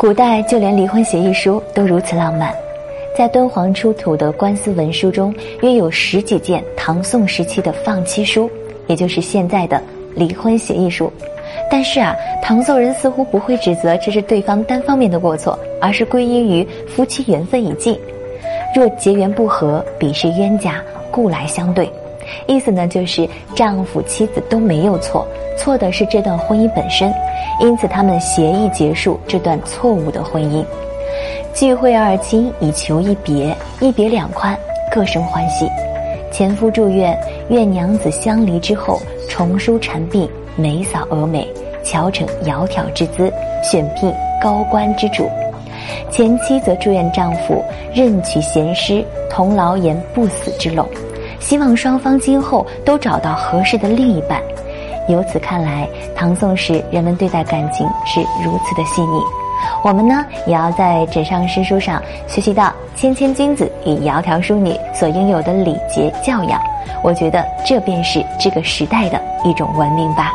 [0.00, 2.54] 古代就连离婚协议书都如此浪漫，
[3.14, 5.30] 在敦煌出土的官司文书中，
[5.60, 8.50] 约有十几件唐宋时期的放妻书，
[8.86, 9.78] 也就是现在的
[10.14, 11.12] 离婚协议书。
[11.70, 17.94] 但是啊，唐宋人似乎不会指责这是对方单方面的过错，而是归因于夫妻缘分已尽。
[18.74, 21.86] 若结缘不和，彼是冤家，故来相对。
[22.46, 25.26] 意思呢，就是丈夫妻子都没有错，
[25.56, 27.12] 错的是这段婚姻本身。
[27.60, 30.64] 因此，他们协议结束这段错误的婚姻。
[31.52, 34.56] 聚会二亲以求一别，一别两宽，
[34.90, 35.68] 各生欢喜。
[36.30, 37.18] 前夫祝愿，
[37.48, 41.46] 愿娘子相离之后，重梳蝉鬓，眉扫蛾眉，
[41.82, 43.32] 乔成窈窕之姿，
[43.64, 45.28] 选聘高官之主。
[46.08, 47.62] 前妻则祝愿丈夫
[47.92, 50.86] 任取贤师，同劳言不死之龙。
[51.40, 54.40] 希望双方今后都找到合适的另一半。
[55.08, 59.20] 由此看来，唐宋时人们对待感情是如此的细腻。
[59.82, 66.60] 我们呢，也要在枕上诗书上学习到谦谦君子与窈窕淑女所应有的礼节教养。
[67.02, 70.32] 我觉得这便是这个时代的一种文明吧。